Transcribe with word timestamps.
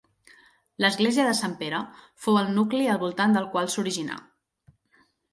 L'església 0.83 1.25
de 1.25 1.33
Sant 1.39 1.51
Pere 1.59 1.81
fou 2.23 2.39
el 2.39 2.49
nucli 2.55 2.81
al 2.93 2.99
voltant 3.03 3.35
del 3.39 3.45
qual 3.57 3.69
s'originà. 3.75 4.17